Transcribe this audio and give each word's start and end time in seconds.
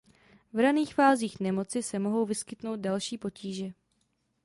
V 0.53 0.59
raných 0.59 0.93
fázích 0.93 1.39
nemoci 1.39 1.83
se 1.83 1.99
mohou 1.99 2.25
vyskytnout 2.25 2.79
další 2.79 3.17
potíže. 3.17 3.65